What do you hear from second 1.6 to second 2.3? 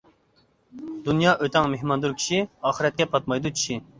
مېھماندۇر